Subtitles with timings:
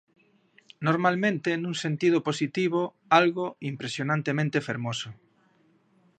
[0.87, 2.81] Normalmente nun sentido positivo:
[3.21, 5.07] algo impresionantemente fermoso.